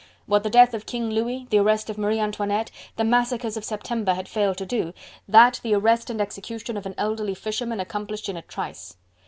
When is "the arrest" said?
1.51-1.87, 5.61-6.09